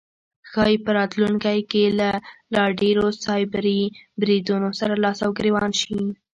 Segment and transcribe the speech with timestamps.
[0.49, 2.09] ښایي په راتلونکی کې له
[2.55, 3.81] لا ډیرو سایبري
[4.19, 5.99] بریدونو سره لاس او ګریوان شي